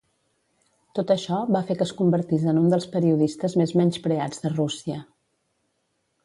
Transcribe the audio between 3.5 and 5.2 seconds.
més menyspreats de Rússia.